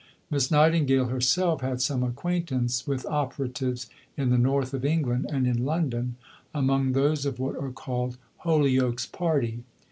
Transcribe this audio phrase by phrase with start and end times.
[0.31, 5.63] Miss Nightingale herself had some acquaintance with operatives in the North of England and in
[5.63, 6.15] London,
[6.55, 9.63] "among those of what are called 'Holyoake's party.'"